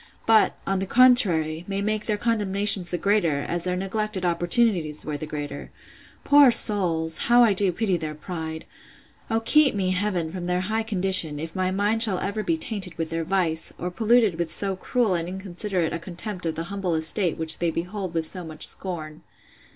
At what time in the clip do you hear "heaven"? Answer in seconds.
9.91-10.31